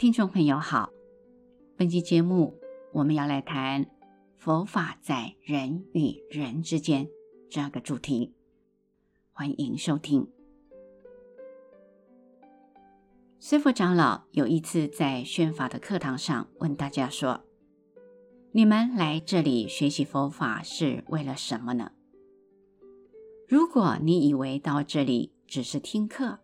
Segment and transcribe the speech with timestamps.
[0.00, 0.90] 听众朋友好，
[1.76, 2.58] 本期节目
[2.90, 3.84] 我们要来谈
[4.38, 7.06] 佛法在人与人之间
[7.50, 8.32] 这个主题，
[9.30, 10.26] 欢迎收听。
[13.38, 17.44] 随佛长老有一次在宣法的课堂上问大家说
[18.52, 21.92] ：“你们来这里学习佛法是为了什么呢？
[23.46, 26.38] 如果你以为到这里只是听课，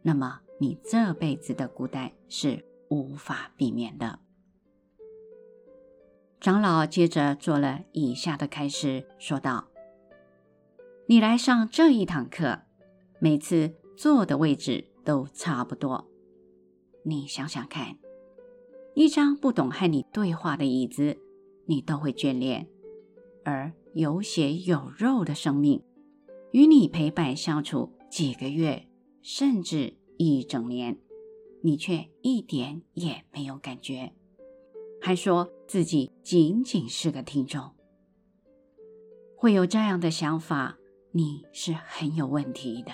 [0.00, 4.18] 那么你这辈子的孤单是。”无法避免的。
[6.38, 9.68] 长老接着做了以下的开示，说道
[11.08, 12.60] ：“你来上这一堂课，
[13.18, 16.06] 每次坐的位置都差不多。
[17.04, 17.96] 你想想看，
[18.94, 21.16] 一张不懂和你对话的椅子，
[21.64, 22.66] 你都会眷恋；
[23.42, 25.82] 而有血有肉的生命，
[26.50, 28.86] 与你陪伴相处几个月，
[29.22, 30.98] 甚至一整年。”
[31.64, 34.12] 你却一点也没有感觉，
[35.00, 37.70] 还说自己仅仅是个听众，
[39.36, 40.76] 会有这样的想法，
[41.12, 42.92] 你是很有问题的。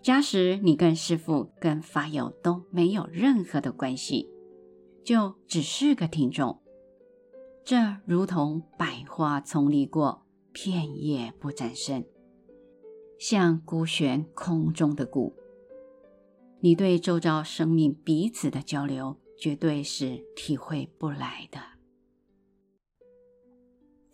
[0.00, 4.28] 假使你跟师父、跟法友都没有任何的关系，
[5.04, 6.60] 就只是个听众，
[7.62, 7.76] 这
[8.06, 12.04] 如同百花丛里过，片叶不沾身，
[13.18, 15.36] 像孤悬空中的鼓。
[16.64, 21.58] 你对周遭生命彼此的交流，绝对是体会不来的。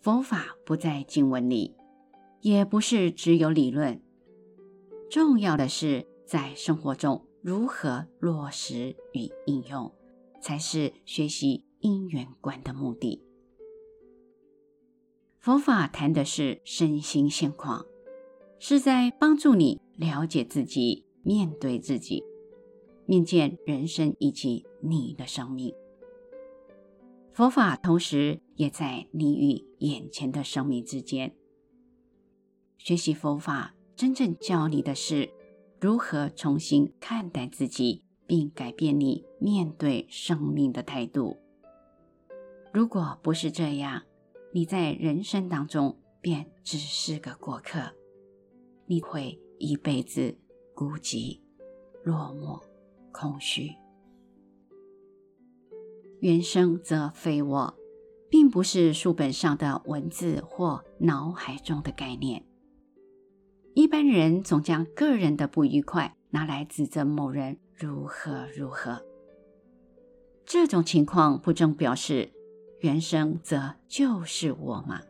[0.01, 1.75] 佛法不在经文里，
[2.41, 4.01] 也不是只有理论，
[5.11, 9.93] 重要的是在生活中如何落实与应用，
[10.41, 13.21] 才是学习因缘观的目的。
[15.37, 17.85] 佛法谈的是身心现况，
[18.57, 22.23] 是在帮助你了解自己，面对自己。
[23.09, 25.73] 面见人生以及你的生命，
[27.33, 31.35] 佛法同时也在你与眼前的生命之间。
[32.77, 35.31] 学习佛法，真正教你的是
[35.81, 41.35] 如何重新看待自己，并改变你面对生命的态度。
[42.71, 44.03] 如果不是这样，
[44.53, 47.91] 你在人生当中便只是个过客，
[48.85, 50.37] 你会一辈子
[50.75, 51.39] 孤寂
[52.03, 52.68] 落寞。
[53.11, 53.75] 空虚，
[56.19, 57.73] 原生则非我，
[58.29, 62.45] 并不是书本上的文字或脑海中的概念。
[63.73, 69.05] 一般人总将个人的不愉快拿来指责某人如何如何，
[70.45, 72.31] 这种情况不正表示
[72.81, 75.01] 原生则就是我吗？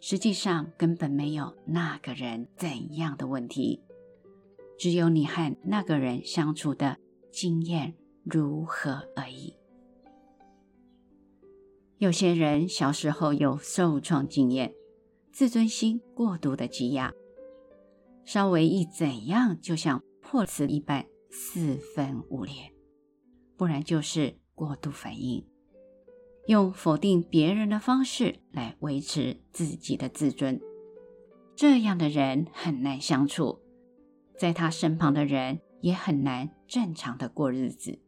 [0.00, 3.82] 实际上根本没有那个人怎样的问题。
[4.80, 6.96] 只有你和那个人相处的
[7.30, 7.92] 经验
[8.24, 9.54] 如何而已。
[11.98, 14.72] 有些人小时候有受创经验，
[15.32, 17.12] 自尊心过度的积压，
[18.24, 22.72] 稍微一怎样，就像破瓷一般四分五裂；
[23.58, 25.46] 不然就是过度反应，
[26.46, 30.58] 用否定别人的方式来维持自己的自尊。
[31.54, 33.60] 这样的人很难相处。
[34.40, 37.98] 在他身旁的人也很难正常的过日子。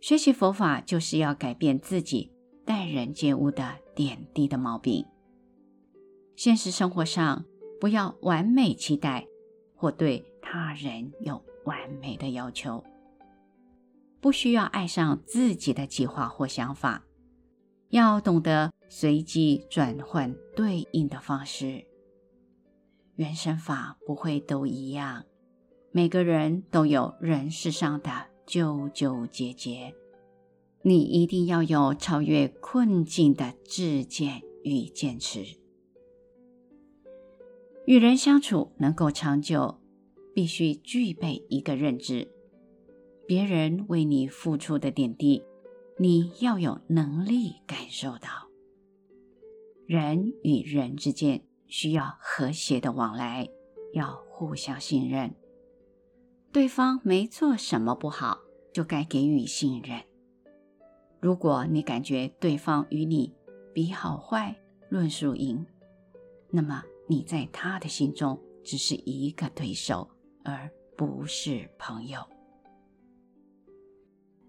[0.00, 2.32] 学习佛法就是要改变自己
[2.64, 5.04] 待人接物的点滴的毛病。
[6.34, 7.44] 现实生活上
[7.78, 9.26] 不要完美期待，
[9.74, 12.82] 或对他人有完美的要求。
[14.22, 17.04] 不需要爱上自己的计划或想法，
[17.90, 21.84] 要懂得随机转换对应的方式。
[23.16, 25.24] 原生法不会都一样，
[25.90, 28.10] 每个人都有人世上的
[28.46, 29.94] 纠纠结结，
[30.82, 35.42] 你一定要有超越困境的自见与坚持。
[37.86, 39.80] 与人相处能够长久，
[40.34, 42.28] 必须具备一个认知：
[43.26, 45.42] 别人为你付出的点滴，
[45.98, 48.28] 你要有能力感受到。
[49.86, 51.42] 人与人之间。
[51.68, 53.48] 需要和谐的往来，
[53.92, 55.34] 要互相信任。
[56.52, 58.38] 对方没做什么不好，
[58.72, 60.02] 就该给予信任。
[61.20, 63.34] 如果你感觉对方与你
[63.74, 64.56] 比好坏、
[64.88, 65.66] 论输赢，
[66.50, 70.08] 那么你在他的心中只是一个对手，
[70.44, 72.20] 而不是朋友。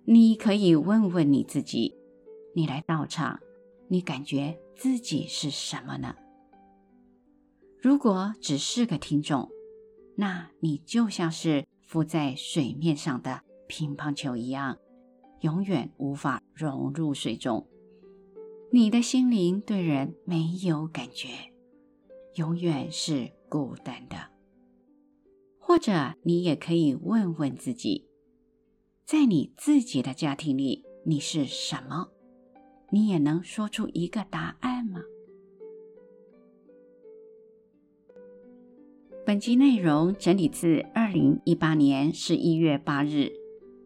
[0.06, 1.94] 你可以问问你自己：
[2.56, 3.40] 你来道场，
[3.90, 6.16] 你感觉自己是什么呢？
[7.88, 9.50] 如果只是个听众，
[10.18, 14.78] 那你就像是浮在水面上的乒乓球一样，
[15.40, 17.66] 永远无法融入水中。
[18.74, 21.30] 你的心灵对人没有感觉，
[22.36, 24.18] 永远是孤单的。
[25.58, 28.10] 或者，你也可以问问自己，
[29.06, 32.10] 在你自己的家庭里，你是什么？
[32.92, 35.00] 你也能说出一个答案吗？
[39.28, 43.30] 本集内容整理自二零一八年十一月八日，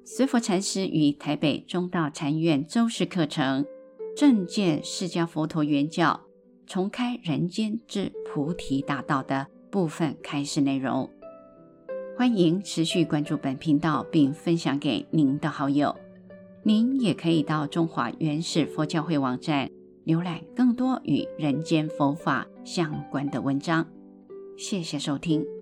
[0.06, 3.64] 随佛禅师与台北中道禅院周氏课程
[4.16, 6.22] 《正见释迦佛陀原教
[6.68, 11.10] 重开人间之菩提大道》的部分开示内容。
[12.16, 15.98] 欢迎持续关注本频道，并分享给您的好友。
[16.62, 19.68] 您也可以到中华原始佛教会网站
[20.06, 23.88] 浏览更多与人间佛法相关的文章。
[24.62, 25.61] 谢谢收听。